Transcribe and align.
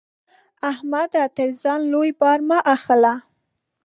احمده! 0.71 1.23
تر 1.37 1.49
ځان 1.61 1.79
لوی 1.91 2.11
بار 2.19 2.39
مه 2.49 2.57
اخله. 2.75 3.13